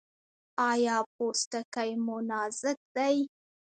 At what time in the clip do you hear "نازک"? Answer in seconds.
2.29-2.79